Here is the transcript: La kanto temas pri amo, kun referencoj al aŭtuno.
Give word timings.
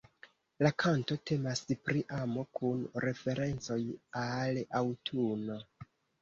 La 0.67 0.69
kanto 0.83 1.17
temas 1.31 1.61
pri 1.89 2.01
amo, 2.21 2.45
kun 2.61 2.81
referencoj 3.05 3.79
al 4.23 4.59
aŭtuno. 4.81 5.61